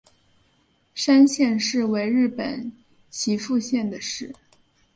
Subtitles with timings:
[0.95, 2.71] 山县市为日本
[3.11, 4.33] 岐阜县的市。